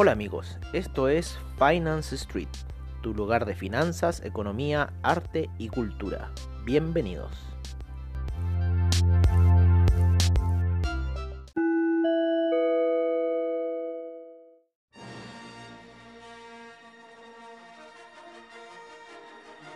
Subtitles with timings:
[0.00, 2.46] Hola amigos, esto es Finance Street,
[3.02, 6.30] tu lugar de finanzas, economía, arte y cultura.
[6.64, 7.32] Bienvenidos.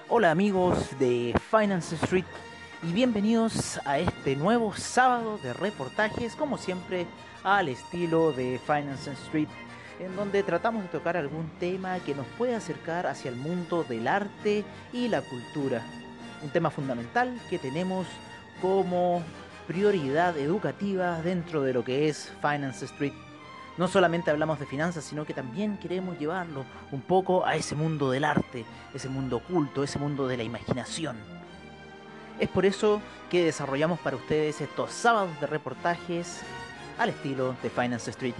[0.08, 2.26] Hola amigos de Finance Street
[2.84, 7.08] y bienvenidos a este nuevo sábado de reportajes, como siempre
[7.42, 9.48] al estilo de Finance Street
[10.04, 14.08] en donde tratamos de tocar algún tema que nos pueda acercar hacia el mundo del
[14.08, 15.82] arte y la cultura.
[16.42, 18.06] Un tema fundamental que tenemos
[18.60, 19.22] como
[19.66, 23.12] prioridad educativa dentro de lo que es Finance Street.
[23.78, 28.10] No solamente hablamos de finanzas, sino que también queremos llevarlo un poco a ese mundo
[28.10, 31.16] del arte, ese mundo oculto, ese mundo de la imaginación.
[32.38, 33.00] Es por eso
[33.30, 36.40] que desarrollamos para ustedes estos sábados de reportajes
[36.98, 38.34] al estilo de Finance Street.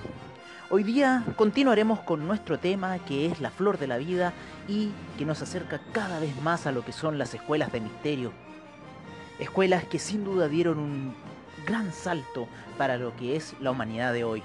[0.75, 4.33] Hoy día continuaremos con nuestro tema que es la flor de la vida
[4.67, 8.33] y que nos acerca cada vez más a lo que son las escuelas de misterio.
[9.39, 11.15] Escuelas que sin duda dieron un
[11.67, 14.43] gran salto para lo que es la humanidad de hoy.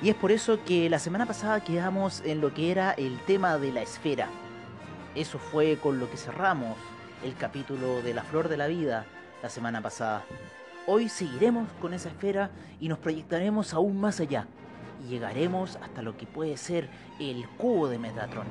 [0.00, 3.58] Y es por eso que la semana pasada quedamos en lo que era el tema
[3.58, 4.30] de la esfera.
[5.14, 6.74] Eso fue con lo que cerramos
[7.22, 9.04] el capítulo de la flor de la vida
[9.42, 10.24] la semana pasada.
[10.86, 14.46] Hoy seguiremos con esa esfera y nos proyectaremos aún más allá,
[15.02, 18.46] y llegaremos hasta lo que puede ser el cubo de Metatron.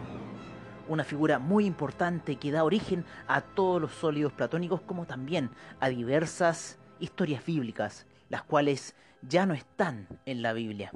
[0.87, 5.89] Una figura muy importante que da origen a todos los sólidos platónicos como también a
[5.89, 10.91] diversas historias bíblicas, las cuales ya no están en la Biblia,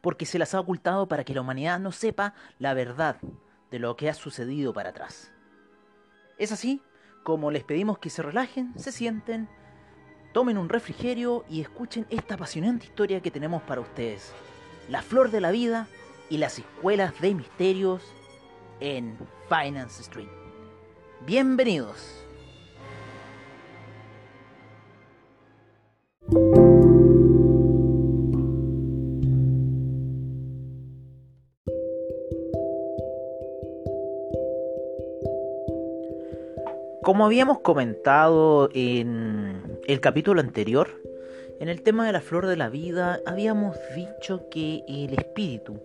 [0.00, 3.16] porque se las ha ocultado para que la humanidad no sepa la verdad
[3.70, 5.32] de lo que ha sucedido para atrás.
[6.38, 6.82] Es así
[7.22, 9.48] como les pedimos que se relajen, se sienten,
[10.32, 14.32] tomen un refrigerio y escuchen esta apasionante historia que tenemos para ustedes.
[14.88, 15.86] La flor de la vida
[16.30, 18.02] y las escuelas de misterios
[18.80, 19.16] en
[19.48, 20.28] Finance Street.
[21.26, 22.24] Bienvenidos.
[37.12, 40.88] Como habíamos comentado en el capítulo anterior,
[41.60, 45.78] en el tema de la flor de la vida habíamos dicho que el espíritu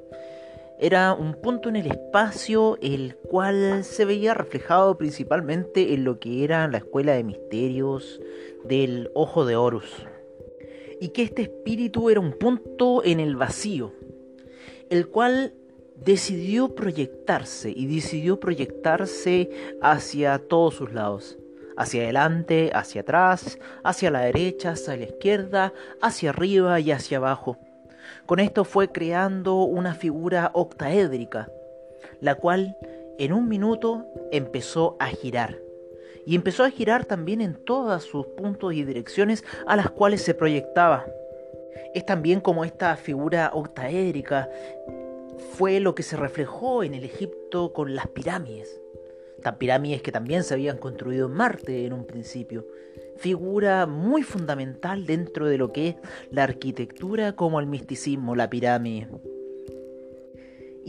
[0.79, 6.45] era un punto en el espacio el cual se veía reflejado principalmente en lo que
[6.45, 8.21] era la escuela de misterios
[8.63, 10.07] del ojo de Horus.
[11.01, 13.91] Y que este espíritu era un punto en el vacío,
[14.89, 15.51] el cual
[16.03, 19.49] decidió proyectarse y decidió proyectarse
[19.81, 21.37] hacia todos sus lados.
[21.75, 27.57] Hacia adelante, hacia atrás, hacia la derecha, hacia la izquierda, hacia arriba y hacia abajo.
[28.25, 31.49] Con esto fue creando una figura octaédrica,
[32.19, 32.75] la cual
[33.19, 35.57] en un minuto empezó a girar.
[36.25, 40.33] Y empezó a girar también en todos sus puntos y direcciones a las cuales se
[40.33, 41.05] proyectaba.
[41.93, 44.49] Es también como esta figura octaédrica
[45.37, 48.81] fue lo que se reflejó en el Egipto con las pirámides.
[49.41, 52.65] Tan pirámides que también se habían construido en Marte en un principio.
[53.17, 55.95] Figura muy fundamental dentro de lo que es
[56.31, 59.07] la arquitectura como el misticismo, la pirámide.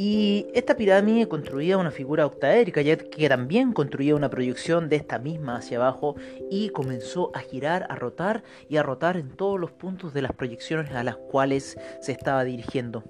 [0.00, 5.56] Y esta pirámide construía una figura octaédrica, que también construía una proyección de esta misma
[5.56, 6.14] hacia abajo
[6.48, 10.32] y comenzó a girar, a rotar y a rotar en todos los puntos de las
[10.32, 13.03] proyecciones a las cuales se estaba dirigiendo.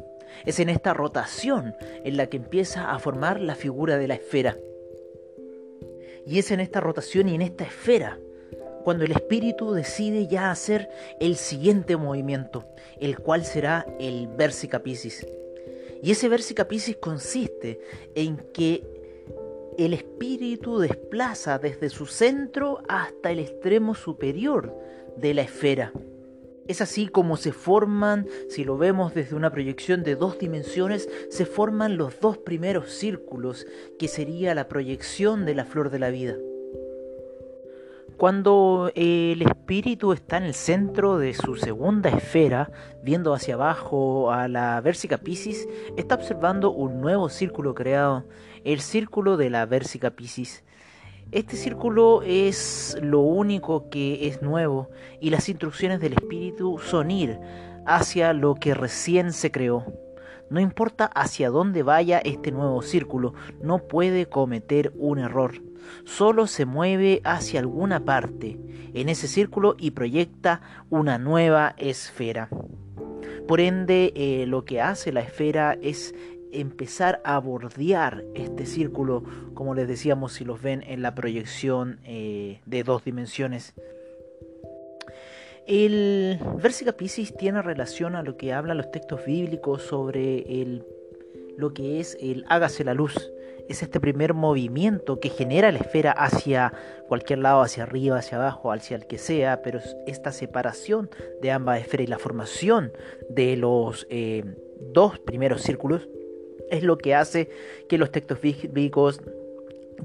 [0.47, 1.75] Es en esta rotación
[2.05, 4.57] en la que empieza a formar la figura de la esfera.
[6.27, 8.19] Y es en esta rotación y en esta esfera
[8.89, 10.89] cuando el espíritu decide ya hacer
[11.21, 12.65] el siguiente movimiento,
[12.99, 15.27] el cual será el Versica Piscis.
[16.03, 17.81] Y ese Versica Piscis consiste
[18.15, 18.83] en que
[19.77, 24.75] el espíritu desplaza desde su centro hasta el extremo superior
[25.17, 25.93] de la esfera.
[26.69, 31.47] Es así como se forman, si lo vemos desde una proyección de dos dimensiones, se
[31.47, 33.67] forman los dos primeros círculos,
[33.99, 36.37] que sería la proyección de la flor de la vida.
[38.19, 42.71] Cuando el espíritu está en el centro de su segunda esfera,
[43.03, 48.25] viendo hacia abajo a la Versica Piscis, está observando un nuevo círculo creado,
[48.65, 50.65] el círculo de la Versica Piscis.
[51.31, 54.89] Este círculo es lo único que es nuevo
[55.21, 57.39] y las instrucciones del espíritu son ir
[57.85, 59.85] hacia lo que recién se creó.
[60.49, 65.61] No importa hacia dónde vaya este nuevo círculo, no puede cometer un error.
[66.05, 68.59] Solo se mueve hacia alguna parte
[68.95, 72.49] en ese círculo y proyecta una nueva esfera.
[73.47, 76.15] Por ende, eh, lo que hace la esfera es
[76.53, 79.23] empezar a bordear este círculo,
[79.55, 83.75] como les decíamos si los ven en la proyección eh, de dos dimensiones.
[85.67, 90.87] El Versica Piscis tiene relación a lo que hablan los textos bíblicos sobre el,
[91.59, 93.31] lo que es el hágase la luz.
[93.69, 96.73] Es este primer movimiento que genera la esfera hacia
[97.07, 101.11] cualquier lado, hacia arriba, hacia abajo, hacia el que sea, pero esta separación
[101.43, 102.91] de ambas esferas y la formación
[103.29, 104.45] de los eh,
[104.95, 106.09] dos primeros círculos
[106.71, 107.51] es lo que hace
[107.89, 109.21] que los textos bíblicos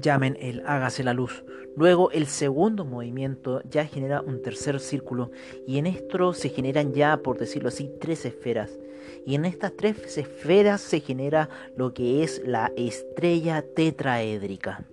[0.00, 1.44] llamen el hágase la luz.
[1.76, 5.30] Luego el segundo movimiento ya genera un tercer círculo
[5.66, 8.78] y en esto se generan ya, por decirlo así, tres esferas.
[9.26, 14.84] Y en estas tres esferas se genera lo que es la estrella tetraédrica.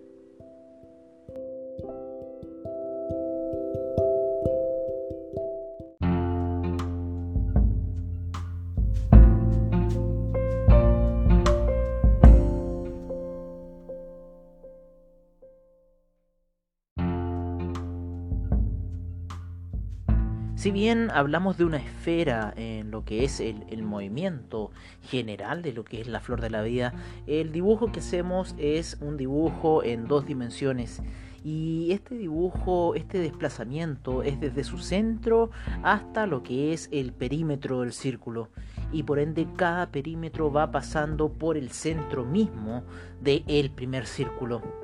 [20.62, 24.70] Si bien hablamos de una esfera en lo que es el, movimiento
[25.02, 26.94] general de lo que es la flor de la vida,
[27.26, 31.02] el dibujo que hacemos es un dibujo en dos dimensiones.
[31.44, 35.50] Y este dibujo, este desplazamiento es desde su centro
[35.82, 38.50] hasta lo que es el perímetro del círculo.
[38.92, 42.84] Y por ende cada perímetro va pasando por el centro mismo
[43.20, 44.81] del primer círculo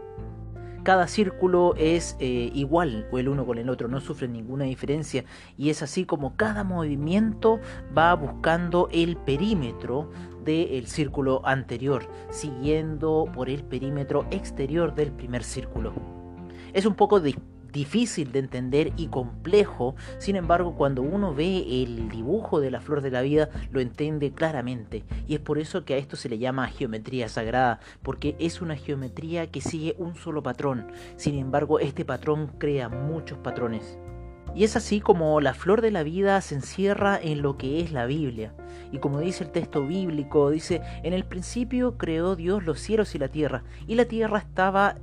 [0.88, 5.26] cada círculo es eh, igual o el uno con el otro, no sufre ninguna diferencia
[5.58, 7.60] y es así como cada movimiento
[7.96, 10.10] va buscando el perímetro
[10.46, 15.92] del círculo anterior, siguiendo por el perímetro exterior del primer círculo.
[16.72, 17.36] Es un poco de
[17.72, 23.02] difícil de entender y complejo, sin embargo cuando uno ve el dibujo de la flor
[23.02, 26.38] de la vida lo entiende claramente y es por eso que a esto se le
[26.38, 32.06] llama geometría sagrada, porque es una geometría que sigue un solo patrón, sin embargo este
[32.06, 33.98] patrón crea muchos patrones.
[34.56, 37.92] Y es así como la flor de la vida se encierra en lo que es
[37.92, 38.54] la Biblia.
[38.92, 43.20] Y como dice el texto bíblico, dice, en el principio creó Dios los cielos y
[43.20, 44.96] la tierra, y la tierra estaba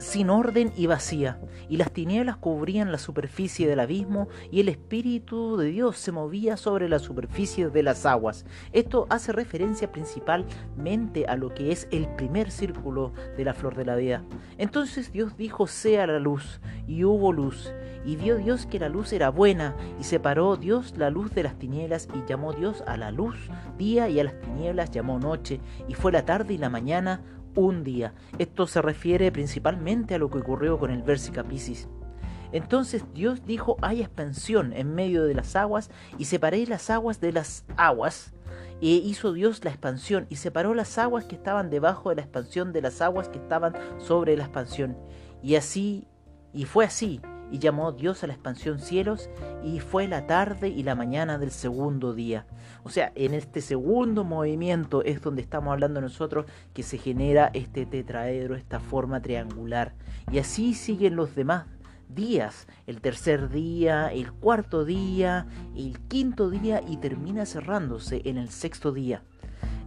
[0.00, 1.38] sin orden y vacía,
[1.68, 6.56] y las tinieblas cubrían la superficie del abismo, y el Espíritu de Dios se movía
[6.56, 8.46] sobre la superficie de las aguas.
[8.72, 13.84] Esto hace referencia principalmente a lo que es el primer círculo de la flor de
[13.84, 14.24] la vida.
[14.56, 17.70] Entonces Dios dijo, sea la luz, y hubo luz,
[18.02, 21.58] y vio Dios que la luz era buena, y separó Dios la luz de las
[21.58, 23.36] tinieblas, y llamó Dios a la luz
[23.76, 27.22] día, y a las tinieblas llamó noche, y fue la tarde y la mañana
[27.54, 28.14] un día.
[28.38, 31.44] Esto se refiere principalmente a lo que ocurrió con el Versica.
[32.52, 37.32] Entonces Dios dijo, hay expansión en medio de las aguas y separé las aguas de
[37.32, 38.32] las aguas.
[38.82, 42.72] E hizo Dios la expansión y separó las aguas que estaban debajo de la expansión
[42.72, 44.96] de las aguas que estaban sobre la expansión.
[45.42, 46.08] Y así,
[46.52, 47.20] y fue así
[47.50, 49.28] y llamó Dios a la expansión cielos
[49.64, 52.46] y fue la tarde y la mañana del segundo día.
[52.82, 57.86] O sea, en este segundo movimiento es donde estamos hablando nosotros que se genera este
[57.86, 59.94] tetraedro, esta forma triangular.
[60.30, 61.66] Y así siguen los demás
[62.08, 68.50] días, el tercer día, el cuarto día, el quinto día y termina cerrándose en el
[68.50, 69.22] sexto día.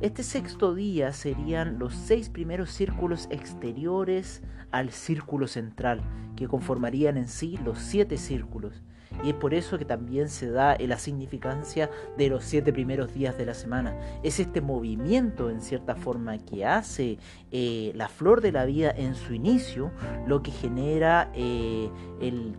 [0.02, 4.42] Este sexto día serían los seis primeros círculos exteriores
[4.74, 6.02] al círculo central,
[6.36, 8.84] que conformarían en sí los siete círculos.
[9.24, 13.38] Y es por eso que también se da la significancia de los siete primeros días
[13.38, 13.96] de la semana.
[14.24, 17.20] Es este movimiento, en cierta forma, que hace
[17.52, 19.92] eh, la flor de la vida en su inicio,
[20.26, 21.90] lo que genera eh,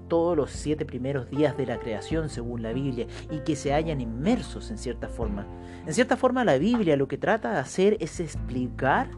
[0.08, 4.00] todos los siete primeros días de la creación, según la Biblia, y que se hayan
[4.00, 5.46] inmersos, en cierta forma.
[5.86, 9.10] En cierta forma, la Biblia lo que trata de hacer es explicar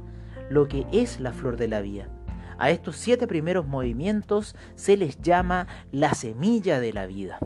[0.49, 2.09] lo que es la flor de la vida.
[2.59, 7.39] A estos siete primeros movimientos se les llama la semilla de la vida.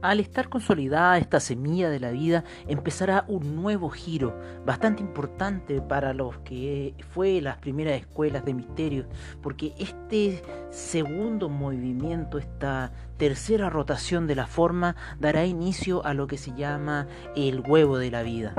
[0.00, 6.14] Al estar consolidada esta semilla de la vida, empezará un nuevo giro bastante importante para
[6.14, 9.06] los que fue las primeras escuelas de misterios,
[9.42, 16.38] porque este segundo movimiento, esta tercera rotación de la forma, dará inicio a lo que
[16.38, 18.54] se llama el huevo de la vida.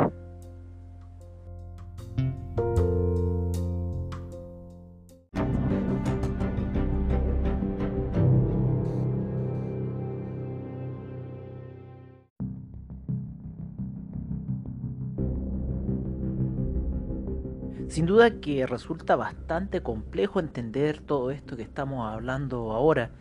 [17.99, 23.11] Sin duda que resulta bastante complejo entender todo esto que estamos hablando ahora.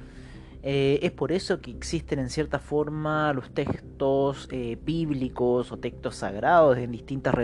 [0.62, 6.14] Eh, es por eso que existen en cierta forma los textos eh, bíblicos o textos
[6.14, 7.35] sagrados en distintas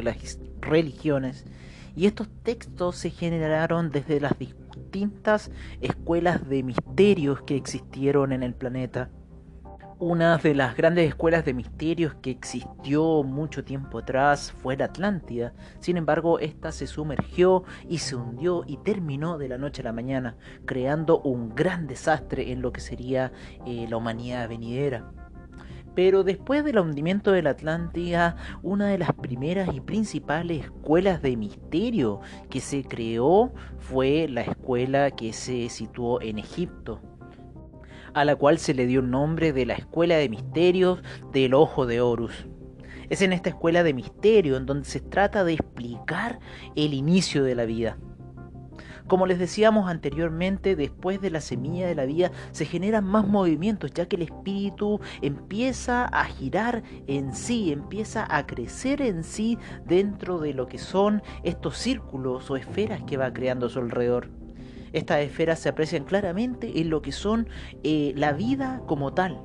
[0.60, 1.44] religiones.
[1.96, 5.50] Y estos textos se generaron desde las distintas
[5.80, 9.10] escuelas de misterios que existieron en el planeta.
[10.06, 15.54] Una de las grandes escuelas de misterios que existió mucho tiempo atrás fue la Atlántida.
[15.80, 19.94] Sin embargo, esta se sumergió y se hundió y terminó de la noche a la
[19.94, 23.32] mañana, creando un gran desastre en lo que sería
[23.64, 25.10] eh, la humanidad venidera.
[25.94, 31.38] Pero después del hundimiento de la Atlántida, una de las primeras y principales escuelas de
[31.38, 32.20] misterio
[32.50, 37.00] que se creó fue la escuela que se situó en Egipto
[38.14, 41.02] a la cual se le dio el nombre de la Escuela de Misterios
[41.32, 42.46] del Ojo de Horus.
[43.10, 46.38] Es en esta escuela de misterio en donde se trata de explicar
[46.74, 47.98] el inicio de la vida.
[49.06, 53.90] Como les decíamos anteriormente, después de la semilla de la vida se generan más movimientos,
[53.92, 60.38] ya que el espíritu empieza a girar en sí, empieza a crecer en sí dentro
[60.38, 64.43] de lo que son estos círculos o esferas que va creando a su alrededor.
[64.94, 67.48] Estas esferas se aprecian claramente en lo que son
[67.82, 69.40] eh, la vida como tal,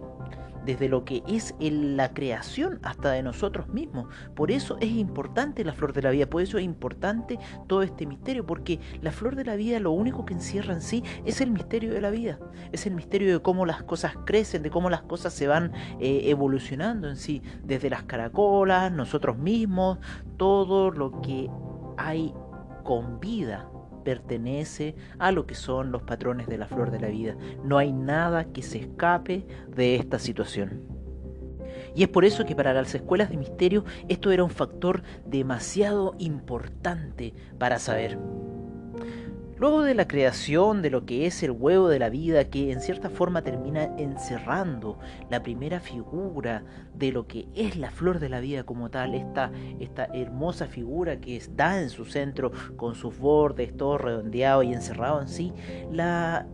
[0.63, 4.05] desde lo que es la creación hasta de nosotros mismos.
[4.35, 8.05] Por eso es importante la flor de la vida, por eso es importante todo este
[8.05, 11.49] misterio, porque la flor de la vida lo único que encierra en sí es el
[11.49, 12.37] misterio de la vida,
[12.71, 16.21] es el misterio de cómo las cosas crecen, de cómo las cosas se van eh,
[16.25, 19.97] evolucionando en sí, desde las caracolas, nosotros mismos,
[20.37, 21.49] todo lo que
[21.97, 22.35] hay
[22.83, 23.67] con vida
[24.03, 27.35] pertenece a lo que son los patrones de la flor de la vida.
[27.63, 30.81] No hay nada que se escape de esta situación.
[31.95, 36.15] Y es por eso que para las escuelas de misterio esto era un factor demasiado
[36.19, 38.17] importante para saber.
[39.59, 42.79] Luego de la creación de lo que es el huevo de la vida, que en
[42.79, 44.97] cierta forma termina encerrando
[45.29, 46.63] la primera figura
[46.93, 49.51] de lo que es la flor de la vida como tal, esta,
[49.81, 55.19] esta hermosa figura que está en su centro con sus bordes todo redondeado y encerrado
[55.19, 55.51] en sí,
[55.91, 56.47] la,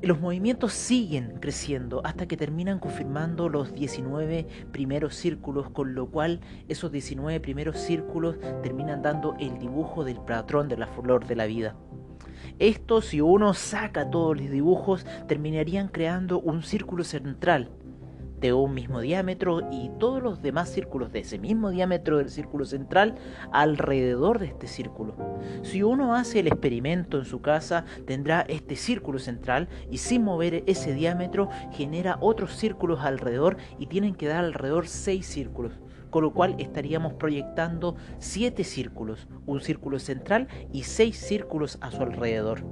[0.00, 6.40] los movimientos siguen creciendo hasta que terminan confirmando los 19 primeros círculos, con lo cual
[6.68, 11.44] esos 19 primeros círculos terminan dando el dibujo del patrón de la flor de la
[11.44, 11.76] vida.
[12.58, 17.70] Esto, si uno saca todos los dibujos, terminarían creando un círculo central
[18.44, 22.66] de un mismo diámetro y todos los demás círculos de ese mismo diámetro del círculo
[22.66, 23.14] central
[23.52, 25.16] alrededor de este círculo.
[25.62, 30.62] Si uno hace el experimento en su casa, tendrá este círculo central y sin mover
[30.66, 35.72] ese diámetro genera otros círculos alrededor y tienen que dar alrededor seis círculos
[36.14, 42.04] con lo cual estaríamos proyectando siete círculos, un círculo central y seis círculos a su
[42.04, 42.62] alrededor.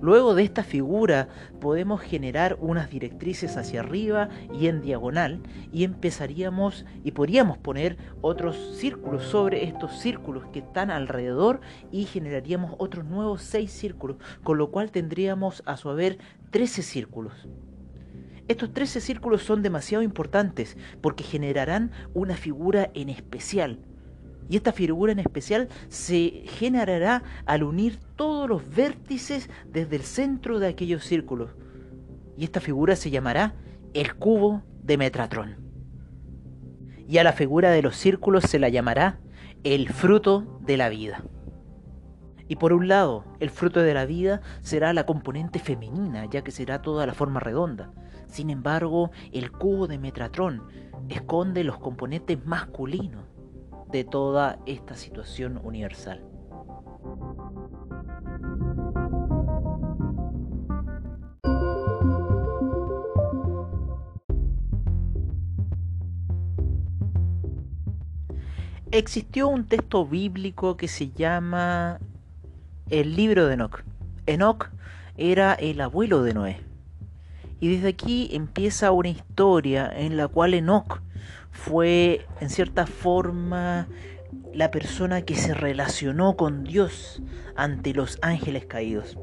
[0.00, 1.28] Luego de esta figura
[1.60, 5.40] podemos generar unas directrices hacia arriba y en diagonal
[5.72, 11.60] y empezaríamos y podríamos poner otros círculos sobre estos círculos que están alrededor
[11.92, 16.18] y generaríamos otros nuevos seis círculos, con lo cual tendríamos a su haber
[16.50, 17.46] 13 círculos.
[18.50, 23.78] Estos 13 círculos son demasiado importantes porque generarán una figura en especial.
[24.48, 30.58] Y esta figura en especial se generará al unir todos los vértices desde el centro
[30.58, 31.50] de aquellos círculos.
[32.36, 33.54] Y esta figura se llamará
[33.94, 35.54] el cubo de Metatron.
[37.06, 39.20] Y a la figura de los círculos se la llamará
[39.62, 41.22] el fruto de la vida.
[42.48, 46.50] Y por un lado, el fruto de la vida será la componente femenina, ya que
[46.50, 47.92] será toda la forma redonda.
[48.30, 50.62] Sin embargo, el cubo de Metatron
[51.08, 53.24] esconde los componentes masculinos
[53.90, 56.24] de toda esta situación universal.
[68.92, 71.98] Existió un texto bíblico que se llama
[72.90, 73.82] el libro de Enoch.
[74.26, 74.70] Enoch
[75.16, 76.69] era el abuelo de Noé.
[77.60, 81.02] Y desde aquí empieza una historia en la cual Enoch
[81.50, 83.86] fue en cierta forma
[84.54, 87.22] la persona que se relacionó con Dios
[87.56, 89.18] ante los ángeles caídos.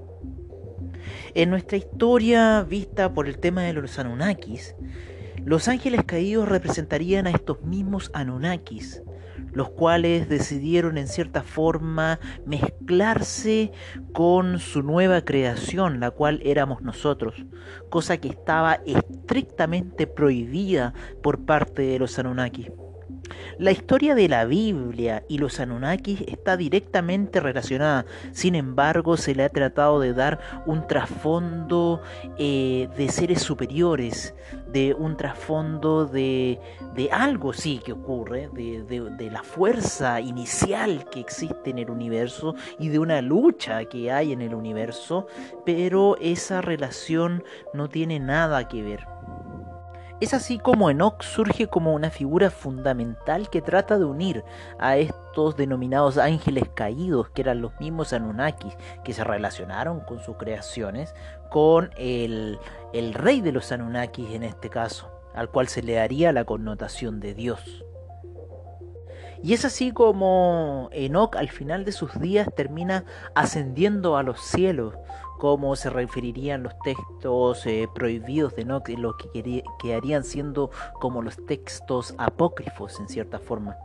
[1.33, 4.75] En nuestra historia vista por el tema de los Anunnakis,
[5.43, 9.01] los ángeles caídos representarían a estos mismos Anunnakis,
[9.53, 13.71] los cuales decidieron en cierta forma mezclarse
[14.13, 17.35] con su nueva creación, la cual éramos nosotros,
[17.89, 22.69] cosa que estaba estrictamente prohibida por parte de los Anunnaki.
[23.57, 28.05] La historia de la Biblia y los Anunnakis está directamente relacionada.
[28.31, 32.01] Sin embargo, se le ha tratado de dar un trasfondo
[32.37, 34.33] eh, de seres superiores,
[34.71, 36.59] de un trasfondo de,
[36.95, 42.55] de algo sí que ocurre, de, de, la fuerza inicial que existe en el universo
[42.79, 45.27] y de una lucha que hay en el universo,
[45.65, 49.07] pero esa relación no tiene nada que ver.
[50.19, 54.43] Es así como Enoch surge como una figura fundamental que trata de unir
[54.79, 60.35] a estos denominados ángeles caídos, que eran los mismos Anunnakis, que se relacionaron con sus
[60.37, 61.13] creaciones,
[61.51, 62.57] con el,
[62.93, 67.19] el rey de los Anunnakis en este caso, al cual se le daría la connotación
[67.19, 67.85] de Dios.
[69.43, 74.95] Y es así como Enoch al final de sus días termina ascendiendo a los cielos,
[75.37, 81.45] como se referirían los textos eh, prohibidos de Enoch, lo que quedarían siendo como los
[81.45, 83.77] textos apócrifos en cierta forma.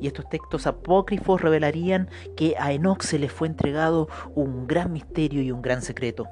[0.00, 5.42] Y estos textos apócrifos revelarían que a Enoch se le fue entregado un gran misterio
[5.42, 6.28] y un gran secreto.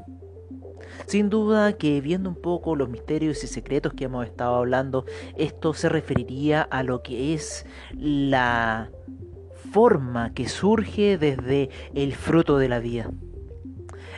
[1.09, 5.07] Sin duda que viendo un poco los misterios y secretos que hemos estado hablando,
[5.39, 8.91] esto se referiría a lo que es la
[9.73, 13.11] forma que surge desde el fruto de la vida.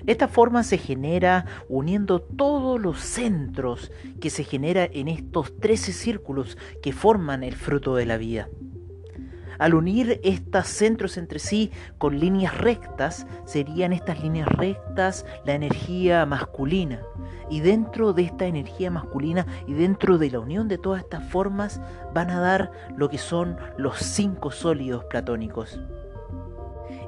[0.04, 6.58] Esta forma se genera uniendo todos los centros que se genera en estos 13 círculos
[6.82, 8.48] que forman el fruto de la vida.
[9.60, 16.24] Al unir estos centros entre sí con líneas rectas, serían estas líneas rectas la energía
[16.24, 17.02] masculina.
[17.50, 21.78] Y dentro de esta energía masculina y dentro de la unión de todas estas formas
[22.14, 25.78] van a dar lo que son los cinco sólidos platónicos.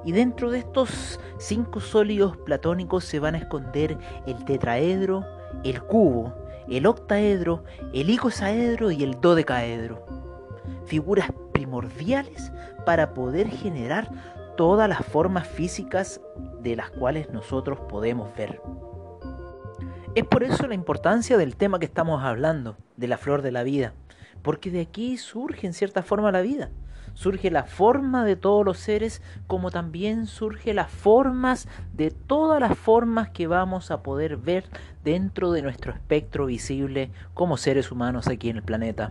[0.05, 5.25] Y dentro de estos cinco sólidos platónicos se van a esconder el tetraedro,
[5.65, 6.35] el cubo,
[6.69, 10.22] el octaedro, el icosaedro y el dodecaedro.
[10.93, 12.53] Figuras primordiales
[12.85, 14.11] para poder generar
[14.59, 16.21] todas las formas físicas
[16.61, 18.61] de las cuales nosotros podemos ver.
[20.15, 23.63] Es por eso la importancia del tema que estamos hablando, de la flor de la
[23.63, 23.95] vida,
[24.43, 26.69] porque de aquí surge en cierta forma la vida.
[27.15, 32.77] Surge la forma de todos los seres, como también surge las formas de todas las
[32.77, 34.67] formas que vamos a poder ver
[35.03, 39.09] dentro de nuestro espectro visible como seres humanos aquí en el planeta.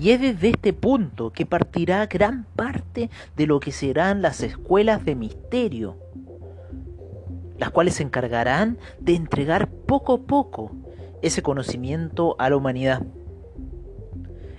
[0.00, 5.04] Y es desde este punto que partirá gran parte de lo que serán las escuelas
[5.04, 5.98] de misterio,
[7.58, 10.72] las cuales se encargarán de entregar poco a poco
[11.20, 13.02] ese conocimiento a la humanidad.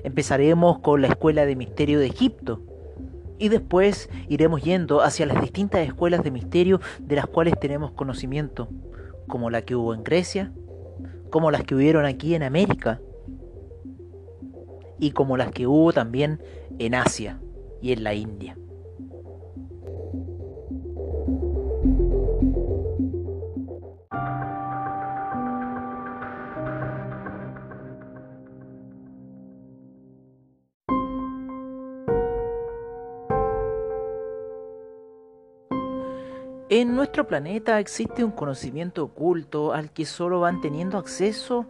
[0.04, 2.62] Empezaremos con la escuela de misterio de Egipto
[3.40, 8.70] y después iremos yendo hacia las distintas escuelas de misterio de las cuales tenemos conocimiento,
[9.26, 10.52] como la que hubo en Grecia,
[11.32, 13.02] como las que hubieron aquí en América
[15.02, 16.40] y como las que hubo también
[16.80, 17.42] en Asia
[17.82, 18.56] y en la India.
[36.70, 41.66] En nuestro planeta existe un conocimiento oculto al que solo van teniendo acceso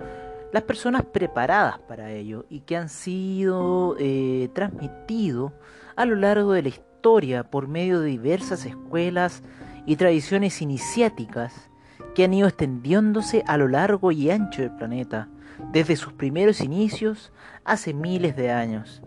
[0.52, 5.54] las personas preparadas para ello y que han sido eh, transmitidos
[5.96, 9.44] a lo largo de la historia por medio de diversas escuelas
[9.86, 11.70] y tradiciones iniciáticas
[12.16, 15.30] que han ido extendiéndose a lo largo y ancho del planeta,
[15.72, 17.32] desde sus primeros inicios
[17.64, 19.02] hace miles de años.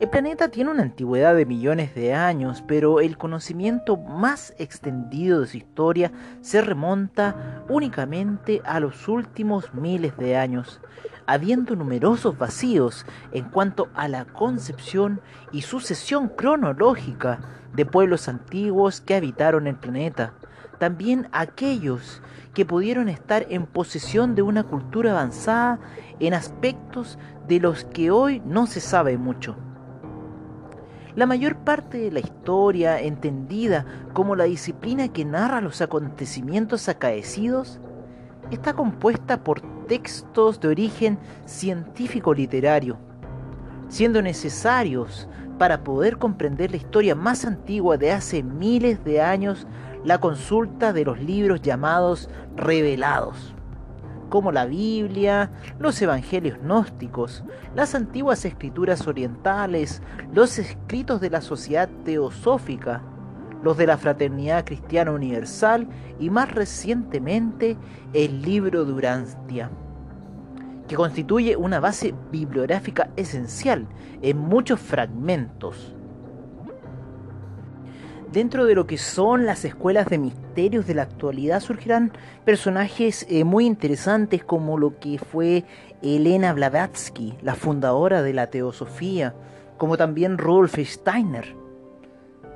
[0.00, 5.46] El planeta tiene una antigüedad de millones de años, pero el conocimiento más extendido de
[5.46, 10.80] su historia se remonta únicamente a los últimos miles de años,
[11.26, 15.20] habiendo numerosos vacíos en cuanto a la concepción
[15.52, 17.38] y sucesión cronológica
[17.72, 20.34] de pueblos antiguos que habitaron el planeta.
[20.80, 22.20] También aquellos
[22.52, 25.78] que pudieron estar en posesión de una cultura avanzada
[26.18, 29.56] en aspectos de los que hoy no se sabe mucho.
[31.16, 37.78] La mayor parte de la historia, entendida como la disciplina que narra los acontecimientos acaecidos,
[38.50, 42.96] está compuesta por textos de origen científico-literario,
[43.88, 49.68] siendo necesarios para poder comprender la historia más antigua de hace miles de años
[50.04, 53.54] la consulta de los libros llamados revelados
[54.34, 57.44] como la Biblia, los evangelios gnósticos,
[57.76, 63.00] las antiguas escrituras orientales, los escritos de la sociedad teosófica,
[63.62, 65.86] los de la Fraternidad Cristiana Universal
[66.18, 67.76] y más recientemente
[68.12, 69.70] el libro de Urantia.
[70.88, 73.86] que constituye una base bibliográfica esencial
[74.20, 75.94] en muchos fragmentos.
[78.34, 82.10] Dentro de lo que son las escuelas de misterios de la actualidad surgirán
[82.44, 85.62] personajes eh, muy interesantes como lo que fue
[86.02, 89.36] Elena Blavatsky, la fundadora de la teosofía,
[89.76, 91.54] como también Rolf Steiner,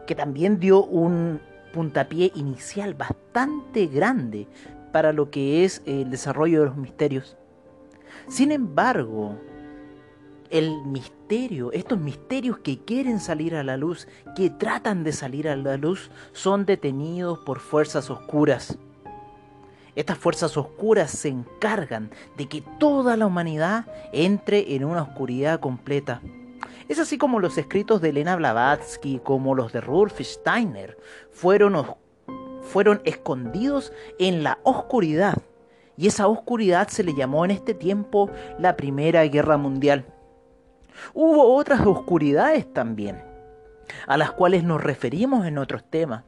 [0.08, 1.40] que también dio un
[1.72, 4.48] puntapié inicial bastante grande
[4.90, 7.36] para lo que es el desarrollo de los misterios.
[8.26, 9.38] Sin embargo,
[10.50, 15.56] el misterio, estos misterios que quieren salir a la luz, que tratan de salir a
[15.56, 18.78] la luz, son detenidos por fuerzas oscuras.
[19.94, 26.22] Estas fuerzas oscuras se encargan de que toda la humanidad entre en una oscuridad completa.
[26.88, 30.96] Es así como los escritos de Elena Blavatsky, como los de Rudolf Steiner,
[31.32, 31.84] fueron,
[32.62, 35.36] fueron escondidos en la oscuridad.
[35.96, 40.06] Y esa oscuridad se le llamó en este tiempo la Primera Guerra Mundial.
[41.14, 43.22] Hubo otras oscuridades también,
[44.06, 46.24] a las cuales nos referimos en otros temas,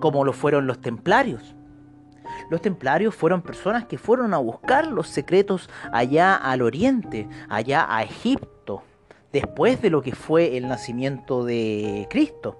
[0.00, 1.54] como lo fueron los templarios.
[2.50, 8.02] Los templarios fueron personas que fueron a buscar los secretos allá al oriente, allá a
[8.02, 8.82] Egipto,
[9.32, 12.58] después de lo que fue el nacimiento de Cristo.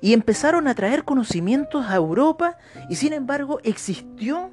[0.00, 2.58] Y empezaron a traer conocimientos a Europa
[2.88, 4.50] y sin embargo existió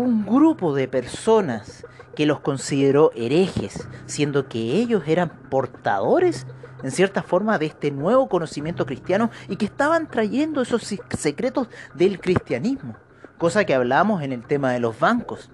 [0.00, 1.84] un grupo de personas
[2.16, 6.46] que los consideró herejes, siendo que ellos eran portadores
[6.82, 12.18] en cierta forma de este nuevo conocimiento cristiano y que estaban trayendo esos secretos del
[12.18, 12.96] cristianismo,
[13.36, 15.50] cosa que hablamos en el tema de los bancos.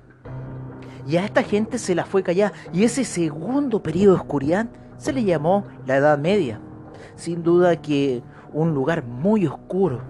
[1.09, 5.13] Y a esta gente se la fue callada y ese segundo periodo de oscuridad se
[5.13, 6.61] le llamó la Edad Media.
[7.17, 10.03] Sin duda que un lugar muy oscuro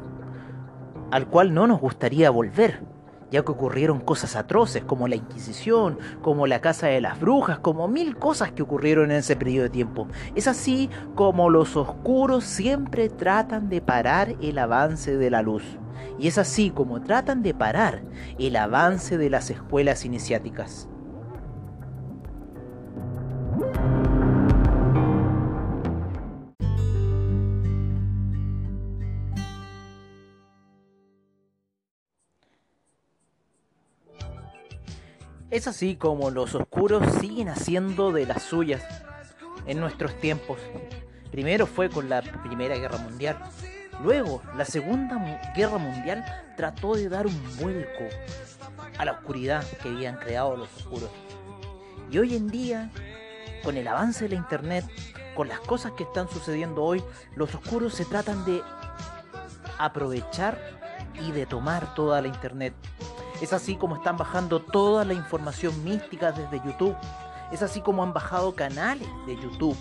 [1.11, 2.96] al cual no nos gustaría volver
[3.31, 7.89] ya que ocurrieron cosas atroces como la Inquisición, como la Casa de las Brujas, como
[7.89, 10.09] mil cosas que ocurrieron en ese periodo de tiempo.
[10.35, 15.65] Es así como los oscuros siempre tratan de parar el avance de la luz.
[16.19, 18.03] Y es así como tratan de parar
[18.39, 20.89] el avance de las escuelas iniciáticas.
[35.57, 38.85] Es así como los oscuros siguen haciendo de las suyas
[39.65, 40.59] en nuestros tiempos.
[41.31, 43.39] Primero fue con la Primera Guerra Mundial.
[44.03, 45.17] Luego, la Segunda
[45.57, 46.27] Guerra Mundial
[46.59, 48.05] trató de dar un vuelco
[48.99, 51.09] a la oscuridad que habían creado los oscuros.
[52.11, 52.91] Y hoy en día,
[53.65, 54.85] con el avance de la Internet,
[55.35, 57.03] con las cosas que están sucediendo hoy,
[57.35, 58.61] los oscuros se tratan de
[59.79, 60.61] aprovechar
[61.27, 62.75] y de tomar toda la Internet
[63.41, 66.97] es así como están bajando toda la información mística desde YouTube.
[67.53, 69.77] Es así como han bajado canales de YouTube.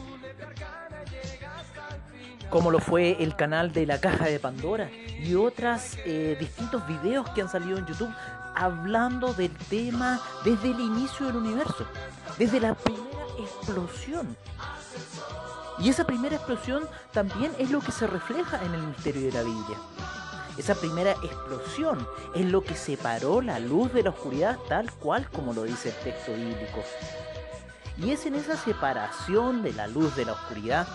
[2.50, 7.30] Como lo fue el canal de la caja de Pandora y otros eh, distintos videos
[7.32, 8.14] que han salido en YouTube
[8.56, 11.86] hablando del tema desde el inicio del universo,
[12.38, 14.38] desde la primera explosión.
[15.80, 19.44] Y esa primera explosión también es lo que se refleja en el misterio de la
[19.44, 19.78] Biblia.
[20.58, 25.54] Esa primera explosión es lo que separó la luz de la oscuridad tal cual como
[25.54, 26.84] lo dice el texto bíblico.
[27.98, 30.88] Y es en esa separación de la luz de la oscuridad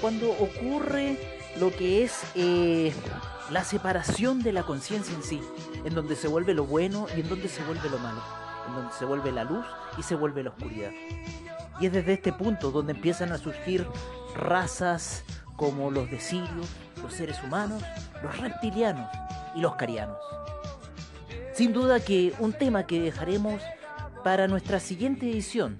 [0.00, 1.18] cuando ocurre
[1.58, 2.92] lo que es eh,
[3.50, 5.40] la separación de la conciencia en sí,
[5.84, 8.22] en donde se vuelve lo bueno y en donde se vuelve lo malo,
[8.68, 9.64] en donde se vuelve la luz
[9.96, 10.90] y se vuelve la oscuridad.
[11.80, 13.86] Y es desde este punto donde empiezan a surgir
[14.34, 15.24] razas
[15.56, 16.68] como los de Sirius,
[17.02, 17.82] los seres humanos,
[18.22, 19.08] los reptilianos
[19.54, 20.18] y los carianos.
[21.54, 23.62] Sin duda que un tema que dejaremos
[24.22, 25.78] para nuestra siguiente edición,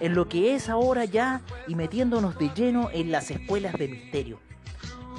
[0.00, 4.38] en lo que es ahora ya y metiéndonos de lleno en las escuelas de misterio,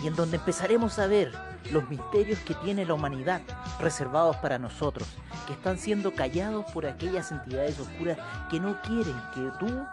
[0.03, 1.31] y en donde empezaremos a ver
[1.71, 3.41] los misterios que tiene la humanidad
[3.79, 5.07] reservados para nosotros,
[5.47, 8.17] que están siendo callados por aquellas entidades oscuras
[8.49, 9.85] que no quieren que tú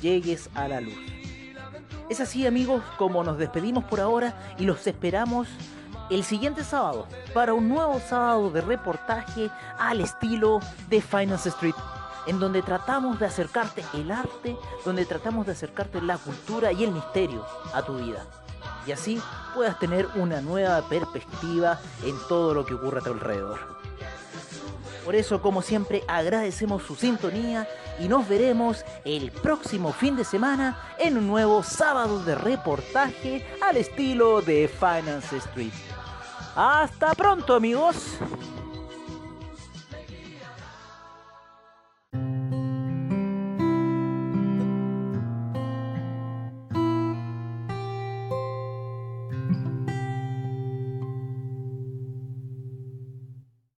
[0.00, 0.98] llegues a la luz.
[2.08, 5.48] Es así amigos como nos despedimos por ahora y los esperamos
[6.10, 11.74] el siguiente sábado para un nuevo sábado de reportaje al estilo de Finance Street,
[12.26, 16.90] en donde tratamos de acercarte el arte, donde tratamos de acercarte la cultura y el
[16.90, 18.26] misterio a tu vida.
[18.86, 19.22] Y así
[19.54, 23.80] puedas tener una nueva perspectiva en todo lo que ocurre a tu alrededor.
[25.04, 27.68] Por eso, como siempre, agradecemos su sintonía
[27.98, 33.76] y nos veremos el próximo fin de semana en un nuevo sábado de reportaje al
[33.76, 35.89] estilo de Finance Street.
[36.62, 38.18] Hasta pronto amigos.